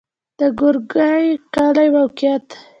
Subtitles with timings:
[0.39, 1.25] د ګورکي
[1.55, 2.47] کلی موقعیت